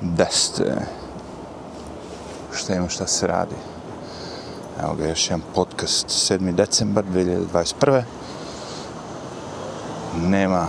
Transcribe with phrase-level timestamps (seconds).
[0.00, 0.86] Deste.
[2.52, 3.54] Šta ima, šta se radi?
[4.82, 6.54] Evo ga, još jedan podcast, 7.
[6.54, 8.02] decembar 2021.
[10.16, 10.68] Nema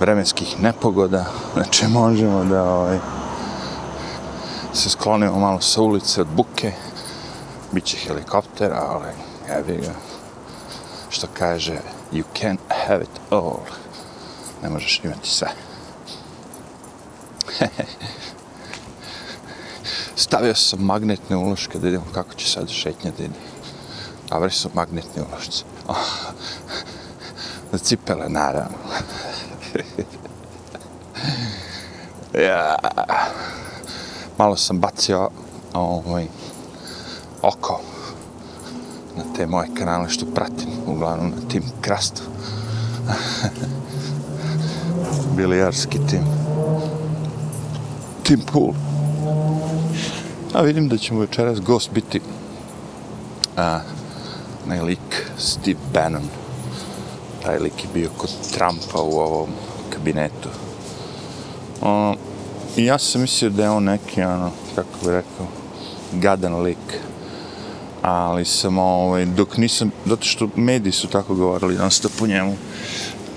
[0.00, 1.24] vremenskih nepogoda,
[1.54, 2.98] znači možemo da ovaj,
[4.72, 6.72] se sklonimo malo sa ulice od buke.
[7.72, 9.12] Biće helikoptera, ali
[9.58, 9.92] evi ga.
[11.10, 11.78] Što kaže,
[12.12, 13.58] you can't have it all.
[14.62, 15.48] Ne možeš imati sve.
[20.16, 23.34] Stavio sam magnetne uloške da vidimo kako će sad šetnja da ide.
[24.28, 25.64] Dobri su magnetni ulošci.
[27.72, 28.78] Za cipele, naravno.
[32.48, 32.76] ja.
[34.38, 35.30] Malo sam bacio
[35.74, 36.26] ovaj,
[37.42, 37.80] oko
[39.16, 42.22] na te moje kanale što pratim, uglavnom na tim krastu.
[45.36, 46.41] Bilijarski tim.
[48.32, 48.72] Tim pool.
[50.54, 52.20] A vidim da će večeras gost biti
[53.56, 53.80] a,
[54.64, 56.28] onaj lik Steve Bannon.
[57.42, 59.48] Taj lik je bio kod Trumpa u ovom
[59.90, 60.48] kabinetu.
[61.82, 62.14] O,
[62.76, 65.46] I ja sam mislio da je on neki, ono, kako bi rekao,
[66.12, 67.00] gadan lik.
[68.02, 72.56] Ali sam, ovaj, dok nisam, zato što mediji su tako govorili, non stop po njemu.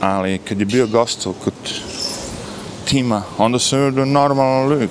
[0.02, 1.54] Ali kad je bio gostov kod
[2.86, 4.90] tima, onda sam vidio da normalan lik.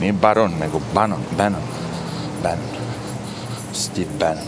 [0.00, 1.62] Nije Baron, nego Bannon, Bannon,
[2.42, 2.84] Bannon.
[3.72, 4.44] Steve Bannon.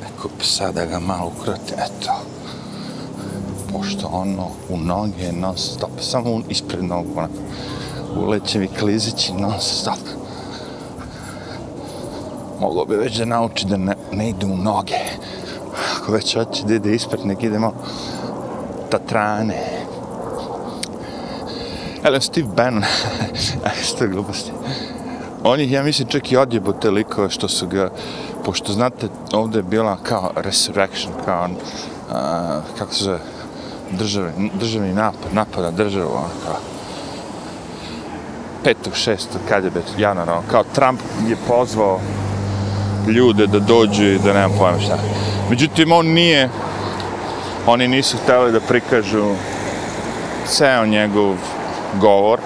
[0.00, 2.12] Neko psa da ga malo ukrate, eto.
[3.72, 7.34] Pošto ono u noge non stop, samo ispred nogu, onako.
[8.16, 9.98] Uleće mi klizići non stop.
[12.60, 14.94] Mogao bi već da nauči da ne, ne ide u noge.
[15.96, 17.74] Ako već hoće da ide ispred, nek ide malo
[18.90, 19.86] tatrane.
[22.04, 22.84] Elem, Steve Bannon,
[23.88, 24.52] što je gluposti.
[25.44, 27.90] On ih, ja mislim, čak i odjebo te likove što su ga,
[28.44, 33.18] pošto znate, ovdje je bila kao resurrection, kao, uh, kako se zove,
[33.90, 36.56] državni, državni napad, napada državu, ono, kao,
[38.64, 42.00] petog, šestog, kad je bet, januar, ono, kao Trump je pozvao
[43.08, 44.98] ljude da dođu i da nemam pojma šta.
[45.50, 46.48] Međutim, on nije,
[47.66, 49.34] oni nisu hteli da prikažu
[50.46, 51.34] ceo njegov
[52.00, 52.40] govor,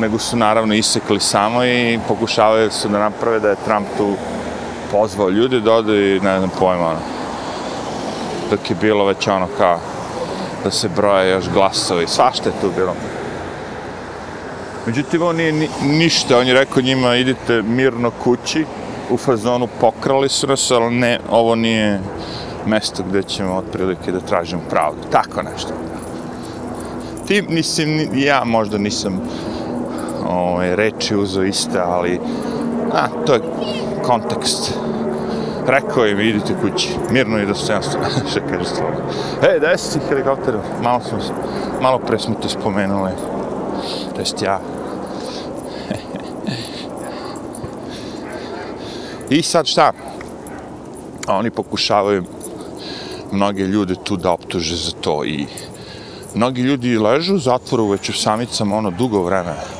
[0.00, 4.12] nego su naravno isekli samo i pokušavaju su da naprave da je Trump tu
[4.90, 7.00] pozvao ljude da ode i ne znam pojma ono.
[8.50, 9.80] Dok je bilo već ono kao
[10.64, 12.94] da se broje još glasovi, svašta je tu bilo.
[14.86, 18.64] Međutim, on nije ni, ništa, on je rekao njima idite mirno kući,
[19.10, 22.00] u fazonu pokrali su nas, ali ne, ovo nije
[22.68, 25.00] mesto gdje ćemo otprilike da tražimo pravdu.
[25.12, 25.72] Tako nešto.
[27.26, 29.20] Ti, mislim, ja možda nisam
[30.28, 32.20] ovaj, reči uzeo iste, ali
[32.92, 33.40] a, to je
[34.02, 34.74] kontekst.
[35.66, 38.96] Rekao im, idite kući, mirno i dostojanstvo, što kaže stvarno.
[39.42, 41.18] E, da jesi helikopter, malo, smo,
[41.82, 43.10] malo pre smo te spomenuli,
[44.14, 44.60] to jest ja.
[49.30, 49.92] I sad šta?
[51.28, 52.24] Oni pokušavaju
[53.32, 55.46] mnoge ljude tu da optuže za to i
[56.34, 59.78] mnogi ljudi ležu u zatvoru već u samicama ono dugo vremena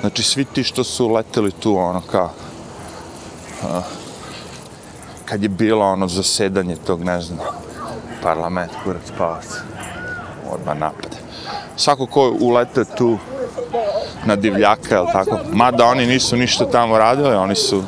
[0.00, 2.30] Znači, svi ti što su leteli tu, ono, kao,
[3.62, 3.84] uh,
[5.24, 7.38] kad je bilo ono zasedanje tog, ne znam,
[8.22, 9.44] parlament, kurac, palac,
[10.50, 11.16] odmah napade.
[11.76, 13.18] Svako ko ulete tu
[14.24, 17.82] na divljaka, jel tako, mada oni nisu ništa tamo radili, oni su,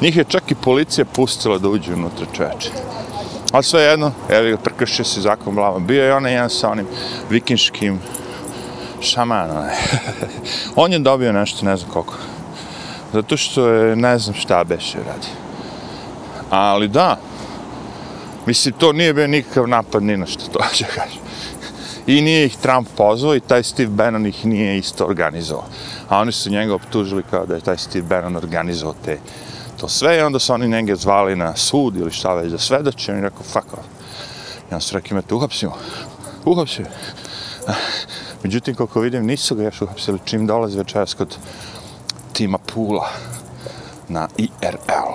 [0.00, 2.70] njih je čak i policija pustila da uđu unutra čoveče.
[3.52, 5.78] Ali sve jedno, evo ga, prekršio se zakon blama.
[5.78, 6.86] Bio je onaj jedan sa onim
[7.30, 8.00] vikinškim
[9.00, 9.64] šamanom.
[10.76, 12.14] on je dobio nešto, ne znam koliko.
[13.12, 15.28] Zato što je, ne znam šta beše radi.
[16.50, 17.18] Ali da,
[18.46, 21.26] mislim, to nije bio nikakav napad ni na što to će kažem.
[22.06, 25.64] I nije ih Trump pozvao i taj Steve Bannon ih nije isto organizovao.
[26.08, 29.18] A oni su njega optužili kao da je taj Steve Bannon organizovao te,
[29.80, 33.12] to sve i onda su oni njega zvali na sud ili šta već da svedoče.
[33.12, 33.86] I rekao, fuck off.
[34.70, 35.72] I on su rekli, imate, uhapsimo.
[36.44, 36.88] Uhapsimo.
[38.42, 41.36] Međutim, kako vidim, nisu ga još uhapsili čim dolaze večeras kod
[42.32, 43.08] tima Pula
[44.08, 45.12] na IRL,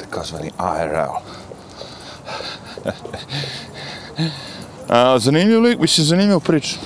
[0.00, 1.14] takozvani ARL.
[4.88, 6.76] A, zanimljiv lik, mislim, zanimljiv priču.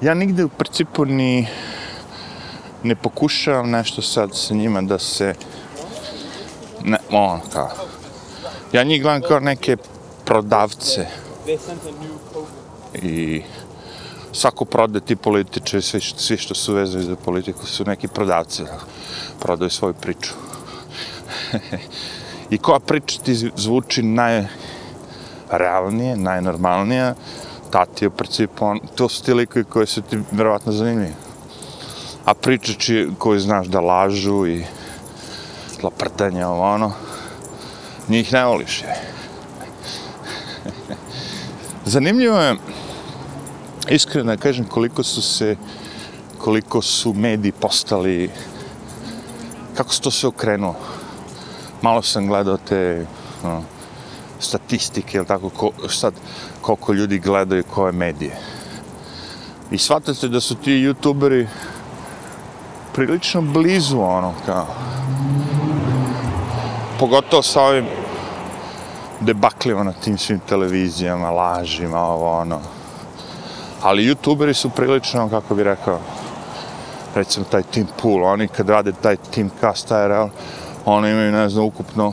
[0.00, 1.46] Ja nigde u principu ni
[2.82, 5.34] ne pokušavam nešto sad sa njima da se
[6.84, 7.70] ne, ono kao
[8.72, 9.76] ja njih gledam kao neke
[10.24, 11.06] prodavce
[12.94, 13.42] i
[14.32, 18.62] svako prode ti političe, svi, svi što su vezani za politiku su neki prodavci,
[19.40, 20.32] prodaju svoju priču.
[22.50, 27.14] I koja priča ti zvuči najrealnije, najnormalnija,
[27.70, 31.14] ta ti je u principu, on, to su ti likovi koji su ti verovatno zanimljivi.
[32.24, 34.64] A pričači koji znaš da lažu i
[35.82, 36.92] laprtanje, ovo ono,
[38.08, 38.94] njih ne voliš je.
[41.94, 42.56] Zanimljivo je,
[43.88, 45.56] iskreno da kažem, koliko su se,
[46.38, 48.30] koliko su mediji postali,
[49.74, 50.74] kako se to sve okrenuo.
[51.82, 53.06] Malo sam gledao te
[53.44, 53.62] no,
[54.40, 56.14] statistike, ili tako, ko, sad,
[56.60, 58.36] koliko ljudi gledaju koje medije.
[59.70, 61.46] I shvatate da su ti youtuberi
[62.94, 64.66] prilično blizu ono, kao,
[66.98, 67.86] pogotovo sa ovim
[69.20, 72.60] debaklima na tim svim televizijama, lažima, ovo, ono.
[73.82, 75.98] Ali youtuberi su prilično, kako bi rekao,
[77.14, 80.28] recimo taj Team Pool, oni kad rade taj Team Cast IRL,
[80.84, 82.12] oni imaju, ne znam, ukupno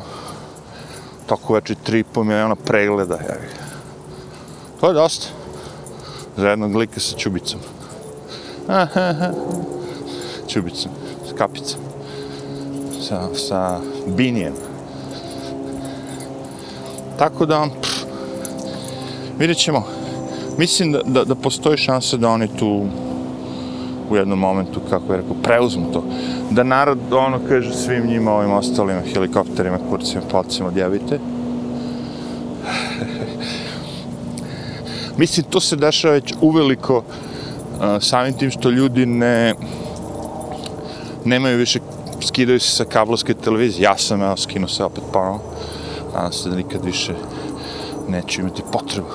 [1.27, 3.49] tako veći 3,5 miliona pregleda, jevi.
[4.79, 5.27] To je dosta.
[6.37, 7.59] Za jednog lika sa čubicom.
[10.49, 10.91] čubicom,
[11.29, 11.79] s kapicom.
[13.01, 14.53] Sa, sa binijem.
[17.17, 18.05] Tako da, pff,
[19.39, 19.83] vidjet ćemo.
[20.57, 22.85] Mislim da, da, da postoji šansa da oni tu
[24.09, 26.03] u jednom momentu, kako je rekao, preuzmu to.
[26.51, 31.19] Da narod, ono, kaže svim njima, ovim ostalim helikopterima, kurcima, placima, djevite.
[35.17, 37.03] Mislim, to se dešava već uveliko uh,
[38.01, 39.53] samim tim što ljudi ne
[41.25, 41.79] nemaju više,
[42.21, 43.83] skidaju se sa kablovske televizije.
[43.83, 45.39] Ja sam, evo, skinuo se opet ponovno
[46.13, 47.13] nadam se da nikad više
[48.09, 49.07] neću imati potrebu.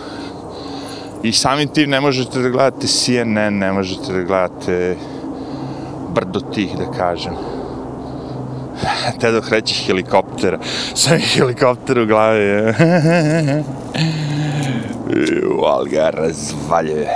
[1.23, 4.97] I samim tim ne možete da gledate CNN, ne možete da gledate
[6.15, 7.33] brdo tih, da kažem.
[9.21, 10.59] Te dok reći helikoptera.
[10.95, 12.45] Sam helikopter u glavi.
[15.67, 17.09] Ali ga razvaljuje.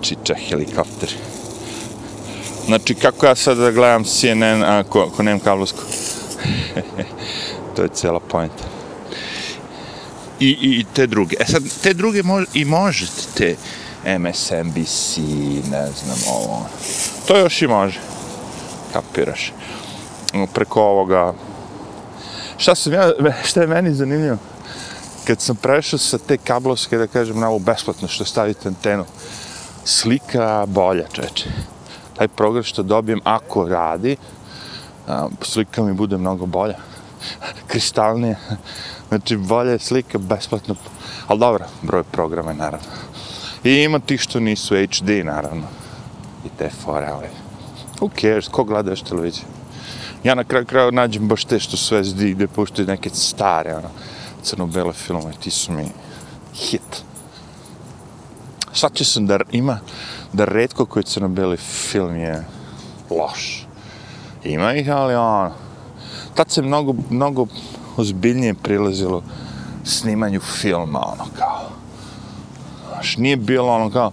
[0.00, 1.14] Čiča helikopter.
[2.68, 5.78] Znači, kako ja sad da gledam CNN ako, ako nemam kablovsku?
[7.76, 8.64] to je cijela pojenta.
[10.40, 11.36] I, i, te druge.
[11.40, 13.56] E sad, te druge mož, i možete, te
[14.18, 15.16] MSNBC,
[15.70, 16.66] ne znam, ovo.
[17.26, 18.00] To još i može.
[18.92, 19.52] Kapiraš.
[20.54, 21.34] Preko ovoga.
[22.56, 23.12] Šta sam ja,
[23.44, 24.36] šta je meni zanimljivo?
[25.24, 29.04] Kad sam prešao sa te kablovske, da kažem, na ovo besplatno što stavite antenu,
[29.84, 31.50] slika bolja, čeče.
[32.18, 34.16] Taj progres što dobijem, ako radi,
[35.42, 36.76] slika mi bude mnogo bolja
[37.66, 38.36] kristalnije.
[39.08, 40.74] Znači, bolje slika, besplatno.
[41.26, 42.86] Ali dobro, broj programa, je naravno.
[43.64, 45.66] I ima tih što nisu HD, naravno.
[46.46, 47.26] I te fore, ali...
[48.00, 49.44] Who cares, ko gleda još televiziju?
[50.24, 53.88] Ja na kraju kraju nađem baš te što sve zdi, gde puštaju neke stare, ono,
[54.42, 55.88] crno-bele filme, ti su mi
[56.54, 57.02] hit.
[58.72, 59.78] Svačio sam da ima,
[60.32, 62.44] da redko koji crno-beli film je
[63.10, 63.66] loš.
[64.44, 65.52] Ima ih, ali ono,
[66.34, 67.46] tad se mnogo, mnogo
[67.96, 69.22] ozbiljnije prilazilo
[69.84, 71.68] snimanju filma, ono kao.
[72.92, 74.10] Znaš, nije bilo ono kao,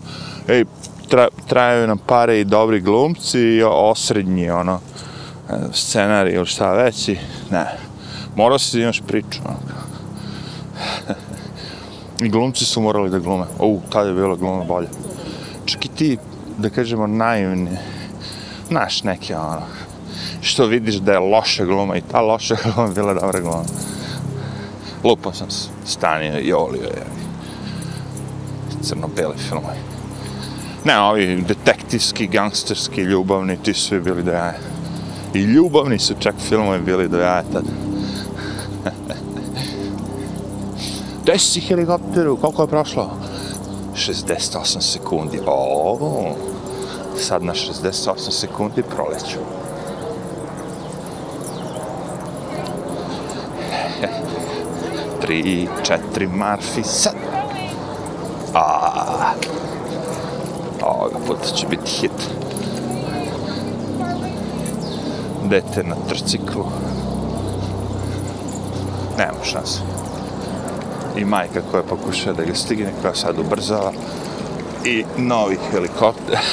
[0.47, 0.65] ej,
[1.09, 4.79] tra, trajaju nam pare i dobri glumci i osrednji, ono,
[5.73, 7.17] scenarij ili šta već i,
[7.51, 7.65] ne,
[8.35, 9.85] morao si da imaš priču, ono kao.
[12.25, 13.45] I glumci su morali da glume.
[13.59, 14.87] U, tad je bilo glume bolje.
[15.65, 16.17] Čak i ti,
[16.57, 17.77] da kažemo, naivni,
[18.67, 19.61] znaš, neke, ono,
[20.41, 23.63] što vidiš da je loša gluma i ta loša gluma bila dobra gluma.
[25.03, 25.47] Lupo sam
[25.85, 27.05] stanio i olio je.
[28.81, 29.77] Crno-beli filmovi.
[30.83, 34.53] Ne, ovi detektivski, gangsterski, ljubavni, ti su bili do jaja.
[35.33, 37.63] I ljubavni su čak filmovi bili do jaja tad.
[41.25, 42.37] Desi helikopteru?
[42.37, 43.11] Koliko je prošlo?
[43.95, 45.39] 68 sekundi.
[45.45, 46.35] O,
[47.17, 49.39] sad na 68 sekundi proleću.
[55.21, 57.15] tri, četiri, marfi, sad.
[58.53, 59.33] A,
[60.81, 62.11] ovoga puta će biti hit.
[65.49, 66.65] Dete na trciklu.
[69.17, 69.94] Nema šanse.
[71.17, 73.91] I majka koja pokušava da ga stigne, koja sad ubrzava.
[74.85, 76.39] I novi helikopter.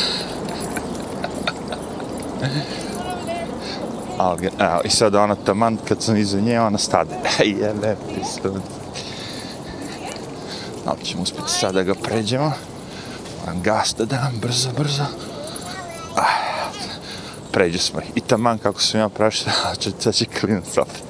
[4.18, 7.14] Ali, evo, i sad ona taman, kad sam iza nje, ona stade.
[7.44, 8.48] Jebe, ti
[10.86, 12.52] Ali ćemo uspjeti sad da ga pređemo.
[13.40, 15.02] Moram gas da dam, brzo, brzo.
[16.16, 16.70] Ah,
[17.52, 18.06] pređe smo ih.
[18.14, 19.52] I taman kako sam ja prašao,
[19.98, 21.02] sad će klinac opet.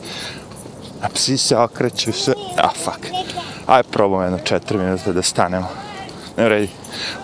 [1.03, 2.35] A psi se okreću sve.
[2.57, 3.22] A, ah, fuck.
[3.67, 5.69] Aj, probam jedno četiri minuta da stanemo.
[6.37, 6.69] Ne vredi.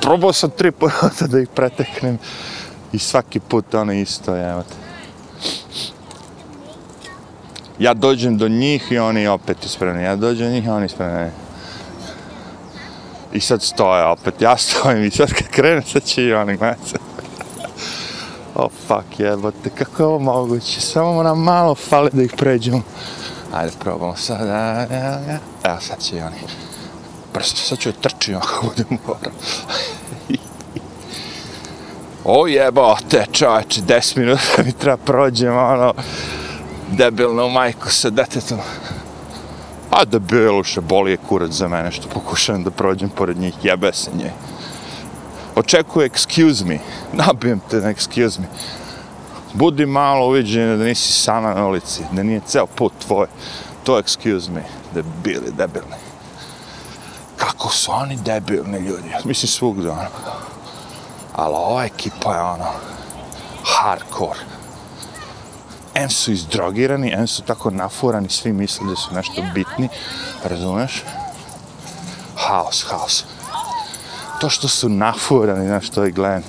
[0.00, 2.18] Probao sam tri puta da ih preteknem.
[2.92, 4.74] I svaki put ono isto, evo te.
[7.78, 10.02] Ja dođem do njih i oni opet ispremni.
[10.02, 11.30] Ja dođem do njih i oni ispremni.
[13.32, 14.42] I sad stoje opet.
[14.42, 16.94] Ja stojim i sad kad krene, sad će i oni gledati.
[18.54, 20.80] oh, fuck, jebote, kako je ovo moguće?
[20.80, 22.82] Samo nam malo fali da ih pređemo.
[23.52, 24.48] Ajde, probamo sad.
[25.64, 26.36] Evo, sad će i oni.
[27.32, 29.32] Prsto, sad ću trčim ako budem morao.
[32.40, 35.94] o jebote, čoveče, 10 minuta mi treba prođem, ono,
[36.88, 38.58] debilno majko sa detetom.
[39.90, 44.10] A debiluše, boli je kurac za mene što pokušavam da prođem pored njih, jebe se
[44.18, 44.30] njej.
[45.56, 46.78] Očekuje excuse me,
[47.12, 48.46] nabijem te na excuse me.
[49.58, 53.26] Budi malo uviđen da nisi sama na ulici, da nije ceo put tvoj.
[53.84, 55.96] To excuse me, debili, debilni.
[57.36, 60.08] Kako su oni debilni ljudi, mislim svugdje ono.
[61.36, 62.66] Ali ova ekipa je ono,
[63.64, 64.40] hardcore.
[65.94, 69.88] Em su izdrogirani, em su tako nafurani, svi misle da su nešto bitni,
[70.44, 71.04] razumeš?
[72.36, 73.24] Haos, haos.
[74.40, 76.42] To što su nafurani, znaš, to je gledam.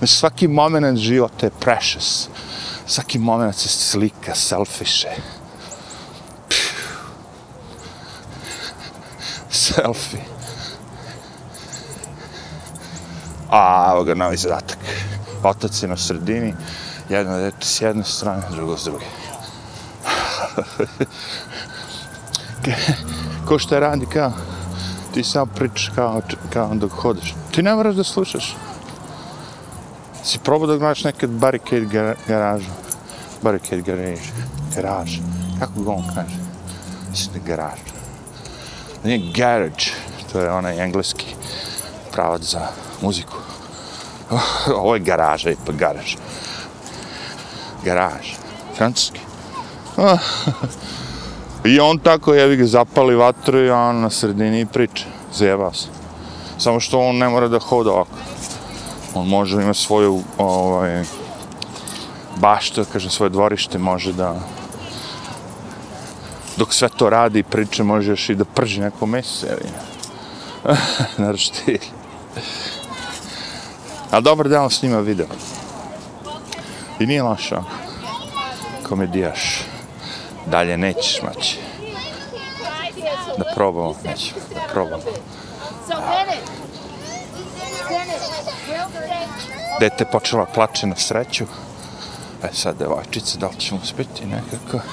[0.00, 2.28] Znači, svaki moment života je precious.
[2.86, 5.08] Svaki moment se slika, selfiše.
[9.50, 10.24] Selfie.
[13.50, 14.78] A, evo ga, novi zadatak.
[15.42, 16.54] Otac je na sredini,
[17.08, 19.04] jedno dete s jedne strane, drugo s druge.
[23.48, 24.32] Ko šta radi kao,
[25.14, 27.34] ti samo pričaš kao, kao dok hodeš.
[27.50, 28.56] Ti ne moraš da slušaš.
[30.24, 32.70] Si probao da gledaš nekad barricade garažu.
[33.42, 34.22] Barricade garage.
[34.74, 35.18] Garaž.
[35.58, 36.36] Kako ga on kaže?
[37.10, 37.78] Mislim da garaž.
[39.04, 39.84] Nije garage.
[40.32, 41.26] To je onaj engleski
[42.12, 42.66] pravac za
[43.02, 43.36] muziku.
[44.82, 46.16] Ovo je garaža i pa garaž.
[47.84, 48.34] Garaž.
[48.76, 49.20] Francuski.
[51.64, 55.04] I on tako jevi ga zapali vatru i on na sredini priča.
[55.34, 55.88] Zajebao se.
[56.58, 58.16] Samo što on ne mora da hoda ovako.
[59.14, 61.04] On može ima svoju ovaj,
[62.36, 64.34] baštu, kažem, svoje dvorište, može da
[66.56, 69.70] dok sve to radi i priče, može još i da prži neko meso, evi.
[71.18, 71.78] Naravno ti.
[74.10, 75.26] A dobar da on snima video.
[76.98, 77.62] I nije loša.
[78.88, 79.62] Komedijaš.
[80.46, 81.58] Dalje nećeš maći.
[83.38, 85.02] Da probamo, nećemo, da probamo.
[89.80, 91.44] Dete počela plače na sreću.
[92.44, 94.86] E sad, devojčice, da li ćemo uspjeti nekako?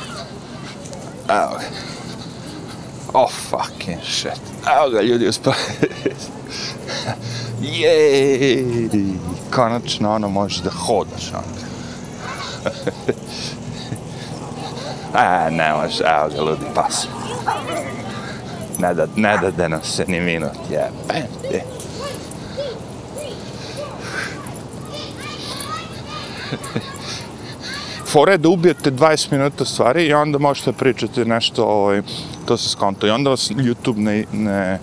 [1.30, 1.66] Evo ga.
[3.14, 4.42] Oh, fucking shit.
[4.78, 5.58] Evo ga, ljudi uspjeli.
[7.62, 8.90] Jej!
[9.56, 11.44] Konačno, ono, možeš da hodaš, ono.
[15.14, 17.08] A, e, ne može, evo ga, ludi pas.
[18.80, 20.52] Ne da, ne da da nam se ni minut,
[28.12, 28.38] fora Je.
[28.38, 32.02] Da ubijete 20 minuta stvari i onda možete pričati nešto, ovaj,
[32.46, 33.08] to se skonto.
[33.08, 34.80] I onda vas YouTube ne, ne,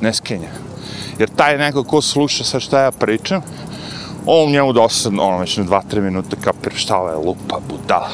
[0.00, 0.48] ne skenja.
[1.18, 3.42] Jer taj neko ko sluša sa šta ja pričam,
[4.26, 8.10] on njemu dosadno, ono, već na 2-3 minuta kapir šta ovo je lupa, budala.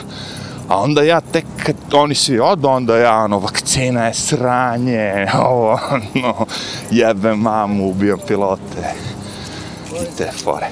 [0.68, 5.78] A onda ja tek kad oni svi odu, onda ja, ono, vakcina je sranje, ovo,
[5.90, 6.46] ono,
[6.90, 8.94] jebe mamu, ubijam pilote.
[9.92, 10.68] I te fore.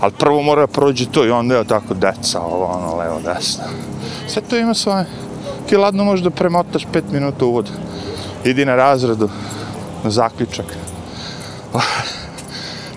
[0.00, 3.64] Ali prvo mora prođe to i onda je tako deca, ovo, ono, levo, desno.
[4.28, 5.06] Sve to ima svoje.
[5.68, 7.70] Ti ladno možeš da premotaš pet minuta uvod.
[8.44, 9.28] Idi na razredu,
[10.04, 10.66] na zaključak.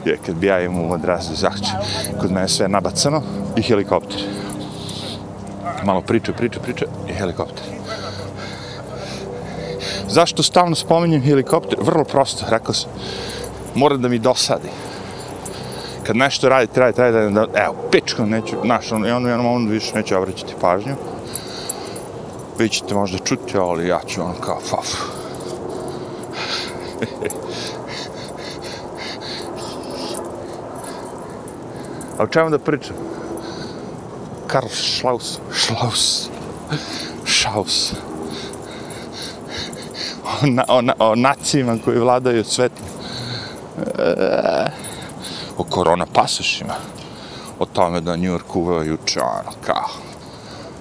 [0.05, 1.75] Je, kad bi ja imao uvod razredu zaključak,
[2.21, 3.21] kod mene sve nabacano
[3.55, 4.21] i helikopter.
[5.83, 7.63] Malo priče, priče, priče i helikopter.
[10.07, 11.79] Zašto stalno spominjem helikopter?
[11.81, 12.89] Vrlo prosto, rekao sam.
[13.75, 14.69] Mora da mi dosadi
[16.03, 19.47] kad nešto radi, traje, traje, traje, da, evo, pičko, neću, znaš, ono, i ono, jednom
[19.47, 20.95] ono više neću obraćati pažnju.
[22.59, 24.87] Vi ćete možda čuti, ali ja ću ono kao, faf.
[32.17, 32.95] A o čemu da pričam?
[34.47, 36.29] Karl Schlaus, Schlaus,
[37.25, 37.93] Schaus.
[40.41, 42.85] na, o, na, o nacijima koji vladaju svetom.
[43.97, 44.83] E,
[45.57, 46.73] o korona pasošima.
[47.59, 49.89] O tome da New York uveo juče, ono, kao,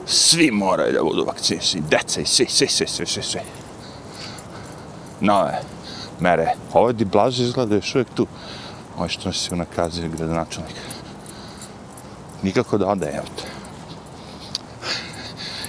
[0.06, 3.40] svi moraju da budu vakcinisani, deca i svi, svi, svi, svi, svi, svi.
[5.20, 5.62] Nove
[6.20, 6.54] mere.
[6.72, 8.26] Ovo di blaže izgleda još uvijek tu.
[8.96, 10.76] Ovo što nas si unakazio gradonačelnik.
[12.42, 13.48] Nikako da ode, evo te.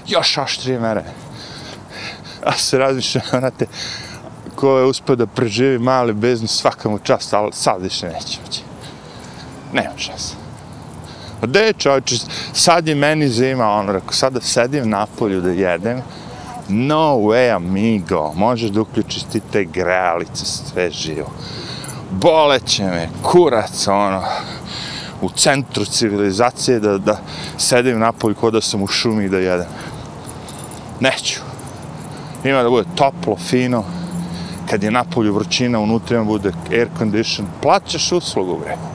[0.08, 1.04] Još oštrije mere.
[2.44, 3.68] A se razmišljam, vrate,
[4.56, 8.63] ko je uspio da preživi mali biznis svaka mu čast, ali sad više neće moći.
[9.74, 10.36] Nema šanse.
[11.42, 12.16] A gde je čovječe,
[12.54, 16.02] sad je meni zima, on rekao, sada sedim na polju da jedem,
[16.70, 21.32] no way, amigo, možeš da uključiš ti te grelice, sve živo.
[22.12, 24.24] Boleće me, kurac, ono,
[25.22, 27.20] u centru civilizacije da, da
[27.58, 29.68] sedim na polju kod da sam u šumi da jedem.
[31.00, 31.40] Neću.
[32.44, 33.84] Ima da bude toplo, fino,
[34.70, 38.93] kad je na polju vrućina, unutra bude air condition, plaćaš uslugu, bre.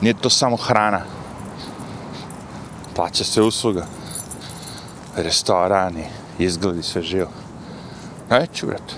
[0.00, 1.00] Nije to samo hrana.
[2.94, 3.86] Plaća se usluga.
[5.16, 6.04] Restorani,
[6.38, 7.30] izgledi sve živo.
[8.30, 8.94] Neću, brate.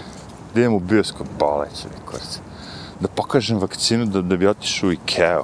[0.54, 2.38] Da idem u bioskop, boleće mi kurac.
[3.00, 5.42] Da pokažem vakcinu da, da bi otišao u Ikea.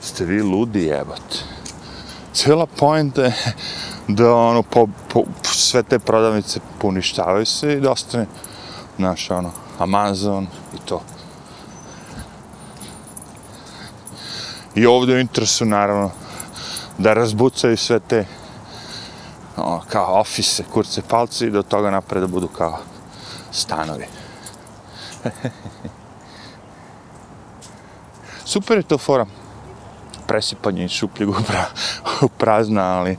[0.00, 1.38] Ste vi ludi jebate.
[2.32, 3.34] Cijela pojenta je
[4.08, 8.26] da ono, po, po, sve te prodavnice poništavaju se i da ostane,
[8.96, 11.02] znaš, ono, Amazon i to.
[14.76, 16.10] I ovdje u interesu, naravno,
[16.98, 18.24] da razbucaju sve te
[19.56, 22.78] o, kao ofise, kurce, palce i do toga napred da budu kao
[23.52, 24.06] stanovi.
[28.44, 29.26] Super je to fora.
[30.26, 31.34] Presipanje iz šupljeg u,
[32.38, 33.16] prazna, ali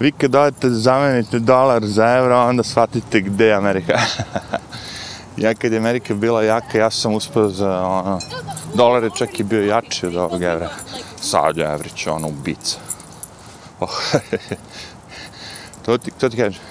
[0.00, 3.98] vi kad dodate zamenite dolar za euro, onda shvatite gde je Amerika.
[5.36, 8.20] ja kad je Amerika bila jaka, ja sam uspio za ono,
[8.74, 10.70] dolar je čak i bio jači od ovog evra.
[11.24, 12.78] Sad je evrić, ono, ubica.
[13.80, 13.90] Oh,
[15.84, 16.62] to ti, to ti kažem.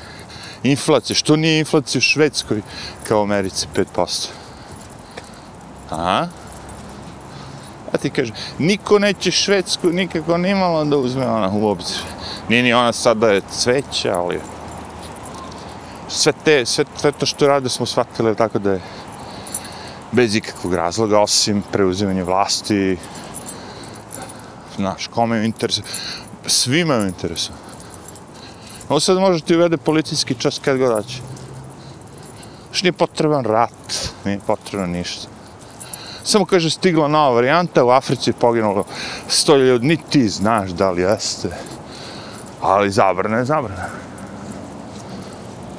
[0.63, 2.61] Inflacija, što nije inflacija u Švedskoj
[3.07, 4.27] kao u Americi 5%?
[5.89, 6.27] Aha.
[7.93, 12.01] A ti kažem, niko neće Švedsku nikako nimalo da uzme ona u obzir.
[12.49, 14.39] Nije ni ona sad da je cveća, ali
[16.07, 18.81] sve te, sve, sve to što rade smo shvatili tako da je
[20.11, 22.97] bez ikakvog razloga, osim preuzimanja vlasti,
[24.75, 25.79] znaš, kome je interes,
[26.47, 27.49] svima je interes.
[28.89, 31.21] Ovo sad može ti uvede policijski čas kad god daće.
[32.71, 35.27] Što nije potreban rat, nije potrebno ništa.
[36.23, 38.83] Samo kaže stigla nova varijanta, u Africi je poginulo
[39.27, 41.49] sto ljudi, ni ti znaš da li jeste.
[42.61, 43.89] Ali zabrana je zabrana.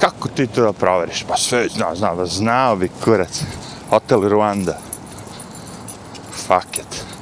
[0.00, 1.24] Kako ti to da proveriš?
[1.28, 3.42] Pa sve zna, zna, znao bi kurac.
[3.90, 4.74] Hotel Rwanda.
[6.32, 7.13] Fuck it.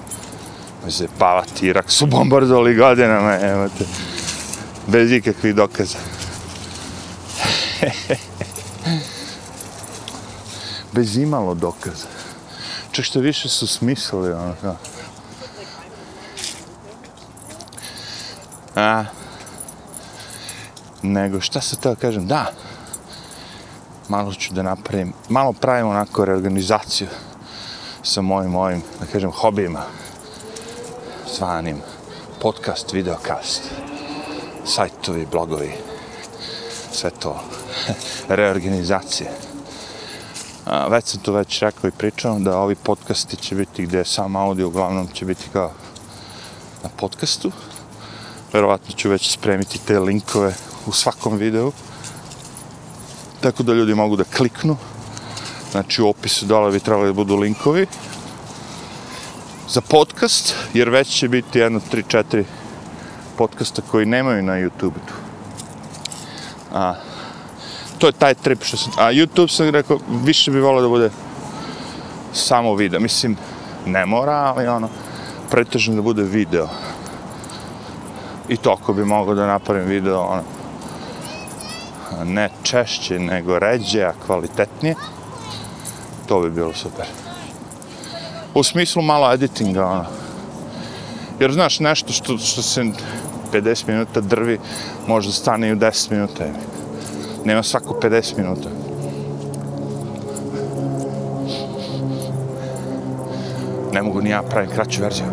[0.85, 3.85] Može pavati, Irak su bombardovali godinama, evo te.
[4.87, 5.99] Bez ikakvih dokaza.
[10.93, 12.07] Bez imalo dokaza.
[12.93, 14.77] Čak što više su smislili, ono, kao.
[18.77, 19.05] A,
[21.03, 22.47] nego šta se teo kažem, da,
[24.09, 27.09] malo ću da napravim, malo pravim onako reorganizaciju
[28.03, 29.85] sa mojim, mojim, da kažem, hobijima,
[31.37, 31.77] zvanim
[32.41, 33.63] podcast, videokast,
[34.65, 35.73] sajtovi, blogovi,
[36.93, 37.41] sve to,
[38.29, 39.31] reorganizacije.
[40.67, 44.05] A, već sam tu već rekao i pričao da ovi podcasti će biti gdje je
[44.05, 45.71] sam audio, uglavnom će biti kao
[46.83, 47.53] na podcastu.
[48.53, 50.55] Verovatno ću već spremiti te linkove
[50.87, 51.73] u svakom videu.
[53.41, 54.77] Tako da ljudi mogu da kliknu.
[55.71, 57.87] Znači u opisu dole bi trebali da budu linkovi.
[59.69, 62.45] Za podcast, jer već će biti jedno, tri, četiri
[63.39, 65.13] podcasta koji nemaju na YouTube-u.
[66.75, 66.95] A,
[67.99, 68.93] to je taj trip što sam...
[68.99, 71.11] A YouTube sam rekao, više bi volio da bude
[72.33, 73.01] samo video.
[73.01, 73.37] Mislim,
[73.87, 74.89] ne mora, ali ono,
[75.51, 76.69] pretežno da bude video.
[78.49, 80.43] I to ako bi mogao da napravim video, ono,
[82.25, 84.95] ne češće, nego ređe, a kvalitetnije,
[86.29, 87.22] to bi bilo super.
[88.55, 90.05] U smislu malo editinga, ono.
[91.41, 92.85] Jer znaš, nešto što, što se
[93.53, 94.59] 50 minuta drvi,
[95.07, 96.45] možda stane i u 10 minuta.
[97.45, 98.69] Nema svako 50 minuta.
[103.93, 105.27] Ne mogu ni ja pravim kraću verziju.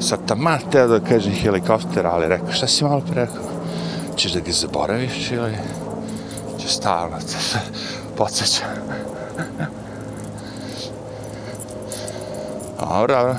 [0.00, 3.50] Sad taman teo da kažem helikopter, ali rekao, šta si malo pre rekao?
[4.16, 5.54] ćeš da ga zaboraviš ili
[6.58, 7.16] ćeš stalno,
[8.16, 8.64] podsjeća.
[12.90, 13.36] Dobro,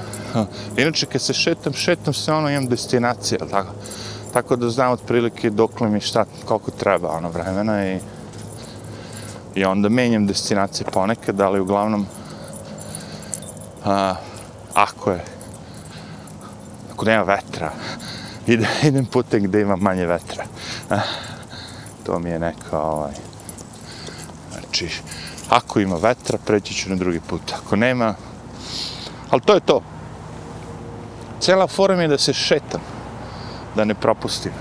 [0.78, 3.74] inače kad se šetam, šetam se ono, imam destinacije, ali tako?
[4.34, 8.00] Tako da znam otprilike dokle mi šta, koliko treba ono vremena i
[9.56, 12.06] i onda menjam destinacije ponekad, ali uglavnom
[13.86, 14.16] a,
[14.74, 15.24] ako je
[16.94, 17.72] ako nema vetra
[18.48, 20.44] ide, idem putem gde ima manje vetra.
[22.04, 23.14] To mi je neka ovaj
[24.52, 24.90] znači
[25.50, 28.16] ako ima vetra preći ću na drugi put ako nema
[29.32, 29.82] ali to je to
[31.40, 32.82] cela forma je da se šetam
[33.76, 34.52] da ne propustim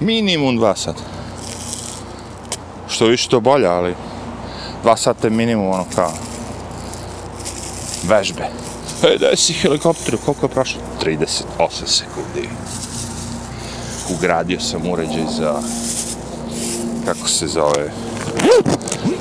[0.00, 1.02] minimum dva sata
[2.94, 3.94] što više to bolje, ali
[4.82, 6.12] dva sata je minimum ono kao
[8.02, 8.42] vežbe.
[9.02, 10.80] E, da si helikopter, koliko je prošlo?
[11.04, 11.44] 38
[11.86, 12.48] sekundi.
[14.18, 15.54] Ugradio sam uređaj za
[17.04, 17.92] kako se zove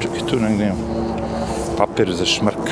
[0.01, 0.77] čekaj tu negdje imam
[1.77, 2.69] papir za šmrk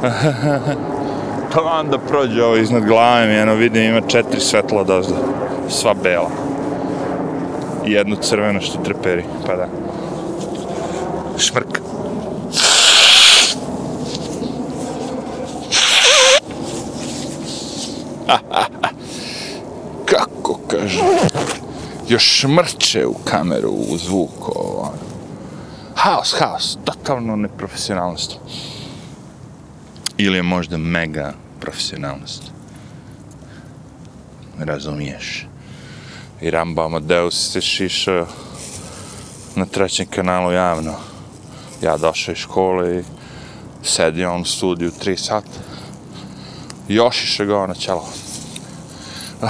[1.52, 5.16] to onda prođe ovo iznad glave mi jedno vidim ima četiri svetla dozda
[5.68, 6.30] sva bela
[7.86, 9.68] i jedno crveno što treperi, pa da.
[11.38, 11.80] Šmrk.
[20.10, 21.00] Kako kaže?
[22.08, 24.80] Još šmrče u kameru, u zvuk, ovo.
[24.80, 25.10] Ono.
[25.94, 28.38] Haos, haos, totalno neprofesionalnost.
[30.20, 32.42] Ili je možda mega profesionalnost.
[34.58, 35.46] Razumiješ?
[36.40, 38.26] i Rambo Amadeus se šišao
[39.54, 40.94] na trećem kanalu javno.
[41.82, 43.04] Ja došao iz škole i
[43.82, 45.58] sedio on u studiju tri sata.
[46.88, 48.08] Još iše ga na čelo.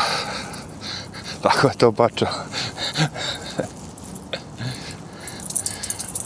[1.43, 2.29] Tako je to počeo.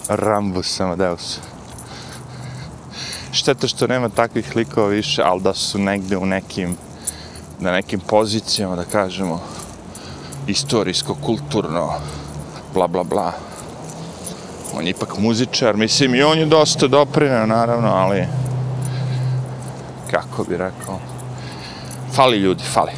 [0.08, 1.38] Rambus Amadeus.
[3.34, 6.76] Šteta što nema takvih likova više, ali da su negde u nekim
[7.60, 9.40] na nekim pozicijama, da kažemo,
[10.46, 11.92] istorijsko, kulturno,
[12.74, 13.32] bla, bla, bla.
[14.76, 18.26] On je ipak muzičar, mislim, i on je dosta doprinao, naravno, ali,
[20.10, 20.98] kako bi rekao,
[22.12, 22.92] fali ljudi, fali.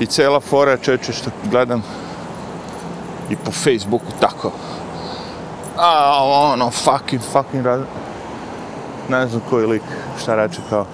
[0.00, 1.82] I cela fora čeče što gledam
[3.30, 4.52] i po Facebooku tako.
[5.78, 6.18] A,
[6.52, 7.80] ono, fucking, fucking, raz...
[9.08, 9.82] ne znam koji lik
[10.18, 10.86] šta reče kao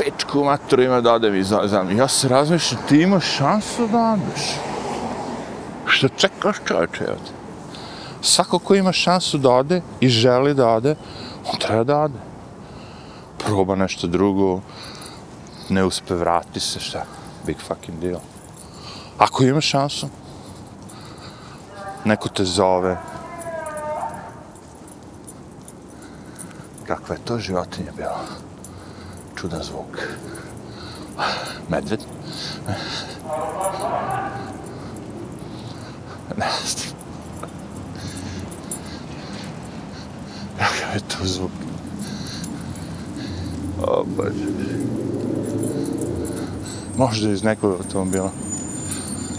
[0.00, 1.96] pečku matru ima da odem iz zemlje.
[1.96, 4.50] Ja se razmišljam, ti imaš šansu da odeš.
[5.86, 7.32] Što čekaš čovječe, evo te.
[8.22, 10.94] Svako ko ima šansu da ode i želi da ode,
[11.52, 12.18] on treba da ode.
[13.38, 14.60] Proba nešto drugo,
[15.68, 17.04] ne uspe, vrati se, šta?
[17.46, 18.20] Big fucking deal.
[19.18, 20.08] Ako imaš šansu,
[22.04, 22.96] neko te zove,
[26.86, 28.20] kakva je to životinja bila.
[29.36, 29.98] Čudan zvuk.
[31.68, 32.00] Medved.
[36.36, 36.94] Ne znam.
[40.58, 41.50] Kakav je to zvuk?
[43.82, 44.46] O, bože.
[46.96, 48.30] Možda iz nekog automobila.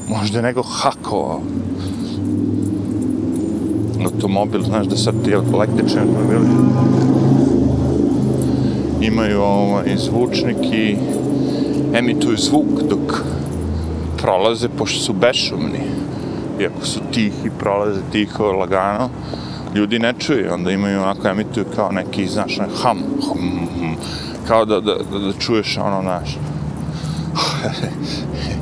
[0.07, 1.41] Možda je neko hakovao.
[4.05, 6.47] Automobil, znaš da sad ti električni automobili
[8.99, 10.97] pa imaju ovaj zvučnik i
[11.93, 13.23] emituju zvuk dok
[14.17, 15.79] prolaze, pošto su bešumni.
[16.59, 19.09] Iako su tihi, prolaze tiho, lagano,
[19.75, 23.95] ljudi ne čuju, onda imaju onako, emituju kao neki, znaš, ne, ham, hum, hum,
[24.47, 26.37] kao da, da, da, da čuješ ono, znaš.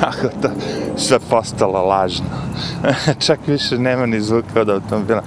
[0.00, 0.48] Tako to
[0.96, 2.26] sve postalo lažno.
[3.26, 5.22] Čak više nema ni zvuka od automobila,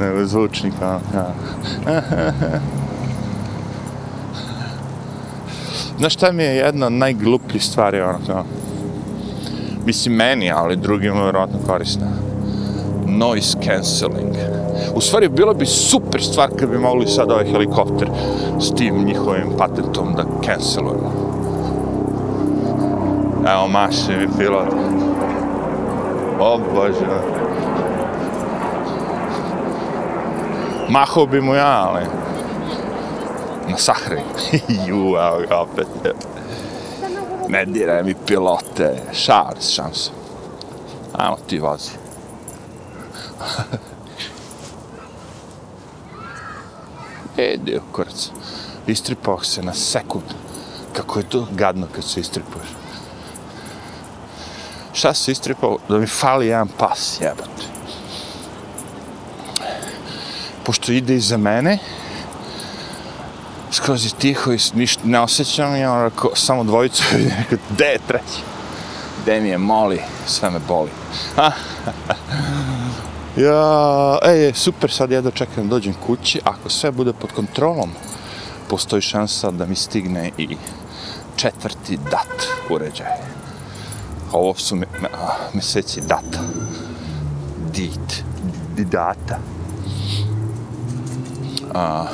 [0.00, 1.00] nego zvučnika.
[1.14, 1.24] Ono,
[5.98, 8.44] Znaš šta mi je jedna od najglupljih stvari, ono kao,
[9.86, 12.06] mislim meni, ali drugima vjerojatno korisna.
[13.06, 14.34] Noise cancelling.
[14.94, 18.08] U stvari, bilo bi super stvar kad bi mogli sad ovaj helikopter
[18.60, 21.27] s tim njihovim patentom da cancelujemo.
[23.52, 24.74] Evo, maši mi pilot.
[26.40, 27.06] O, Bože.
[30.88, 32.06] Mahao bi mu ja, ali
[33.68, 34.20] na sahri.
[34.86, 35.86] Ju, evo ga opet.
[37.48, 39.02] Ne diraj mi pilote.
[39.12, 40.10] Šar, šans.
[41.12, 41.90] Ajmo ti vozi.
[47.36, 48.30] Ede u kurac.
[48.86, 50.24] Istripao se na sekund.
[50.92, 52.77] kako je to gadno kad se istripuješ.
[54.98, 55.78] Šta se istripao?
[55.88, 57.66] Da mi fali jedan pas, jebate.
[60.64, 61.78] Pošto ide iza mene,
[63.70, 67.84] skroz je tiho i ništa ne osjećam i on rekao, samo dvojicu, i rekao, gde
[67.84, 68.42] je treći?
[69.22, 70.90] Gde mi je, moli, sve me boli.
[73.46, 77.90] ja, ej, super, sad ja dočekam da dođem kući, ako sve bude pod kontrolom,
[78.68, 80.56] postoji šansa da mi stigne i
[81.36, 83.37] četvrti dat uređaj.
[84.32, 86.40] Ovo su me, me, a, meseci data.
[87.72, 88.24] Dit.
[88.74, 89.38] Di data.
[91.74, 92.06] A,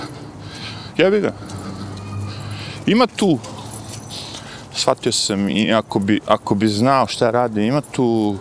[0.97, 1.33] ja bih ga.
[2.87, 3.39] Ima tu,
[4.75, 8.37] shvatio sam i ako bi, ako bi znao šta radi, ima tu,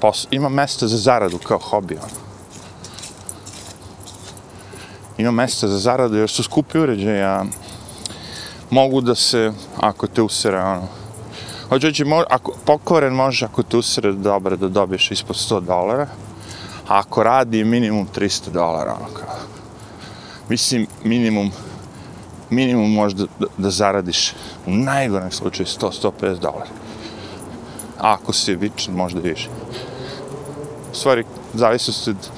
[0.00, 1.94] pos, ima mesta za zaradu kao hobi.
[1.94, 2.28] Ono.
[5.18, 7.44] Ima mesta za zaradu jer su skupi uređaja,
[8.70, 10.88] mogu da se, ako te usere, ono,
[11.68, 16.06] Hoću reći, ako, pokoren može ako tu usred dobro da dobiješ ispod 100 dolara,
[16.88, 19.34] a ako radi minimum 300 dolara, ono kao.
[20.48, 21.50] Mislim, minimum,
[22.50, 24.32] minimum možda da, da zaradiš
[24.66, 26.70] u najgorem slučaju 100-150 dolara.
[27.98, 29.48] A ako si vičan, možda više.
[30.92, 32.30] U stvari, zavisno od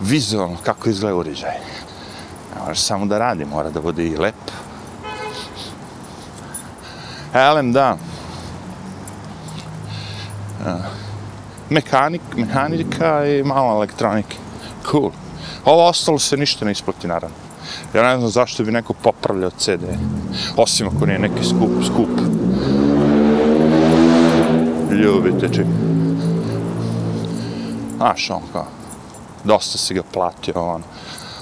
[0.00, 1.54] vizualno kako izgleda uređaj.
[2.54, 4.34] Ne možeš samo da radi, mora da bude i lep.
[7.34, 7.96] Elem, da
[11.70, 14.36] mehanik, mehanika i malo elektronike.
[14.90, 15.10] Cool.
[15.64, 17.36] Ovo ostalo se ništa ne isplati, naravno.
[17.94, 19.82] Ja ne znam zašto bi neko popravljao CD.
[20.56, 22.20] Osim ako nije neki skup, skup.
[24.90, 25.66] Ljubite, ček.
[27.96, 28.66] Znaš, on kao,
[29.44, 30.84] dosta si ga platio, ono.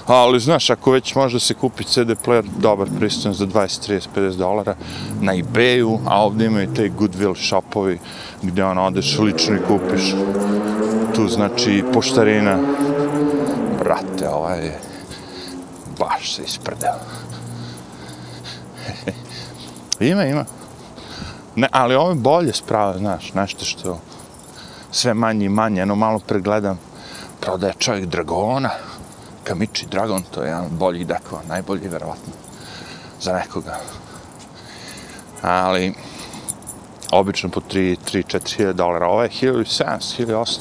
[0.07, 4.35] Ali, znaš, ako već može se kupi CD player, dobar pristan za 20, 30, 50
[4.35, 4.75] dolara
[5.21, 7.99] na ebayu, a ovdje imaju te Goodwill shopovi
[8.41, 10.15] gdje ono, odeš lično i kupiš
[11.15, 12.59] tu, znači, poštarina.
[13.79, 14.79] Brate, ovaj je
[15.99, 16.99] baš se ispredeo.
[19.99, 20.45] ima, ima.
[21.55, 23.99] Ne, ali ovo je bolje sprava, znaš, nešto što
[24.91, 26.79] sve manje i manje, no malo pregledam,
[27.39, 28.69] prodaje čovjek Dragona,
[29.43, 32.33] Kamiči Dragon, to je jedan bolji dekova, najbolji, verovatno,
[33.21, 33.79] za nekoga.
[35.41, 35.93] Ali,
[37.11, 40.59] obično po 3-4 hiljada dolara, ovo je 1700, 1800.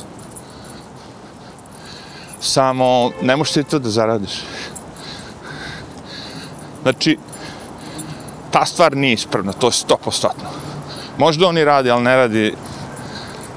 [2.41, 4.43] Samo, ne možeš ti to da zaradiš.
[6.83, 7.19] Znači,
[8.51, 10.29] ta stvar nije ispravna, to je 100%.
[11.19, 12.55] Možda oni radi, ali ne radi,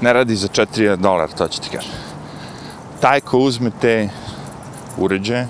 [0.00, 1.92] ne radi za 4 dolara, to ću ti kažem.
[3.00, 4.08] Taj ko uzme te
[4.96, 5.48] uređaje,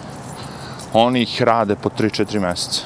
[0.93, 2.83] oni ih rade po 3-4 mjeseca.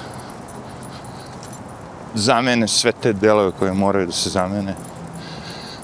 [2.15, 4.75] Zamene sve te delove koje moraju da se zamene.